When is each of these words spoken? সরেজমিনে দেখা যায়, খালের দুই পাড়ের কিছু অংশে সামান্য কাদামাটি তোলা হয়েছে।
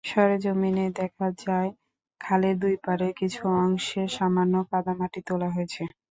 সরেজমিনে 0.03 0.85
দেখা 0.99 1.27
যায়, 1.43 1.69
খালের 2.21 2.55
দুই 2.61 2.75
পাড়ের 2.85 3.13
কিছু 3.19 3.41
অংশে 3.57 4.01
সামান্য 4.17 4.55
কাদামাটি 4.69 5.19
তোলা 5.27 5.49
হয়েছে। 5.55 5.83